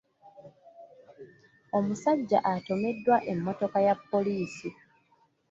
Omusajja 1.77 2.39
atomeddwa 2.53 3.15
emmotoka 3.31 3.79
ya 3.87 3.95
poliisi. 4.09 4.69